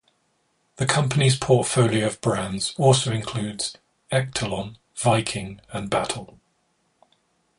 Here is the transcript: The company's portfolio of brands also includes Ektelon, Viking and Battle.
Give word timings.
The 0.77 0.87
company's 0.87 1.37
portfolio 1.37 2.07
of 2.07 2.21
brands 2.21 2.73
also 2.79 3.11
includes 3.11 3.77
Ektelon, 4.11 4.77
Viking 4.95 5.61
and 5.71 5.91
Battle. 5.91 6.39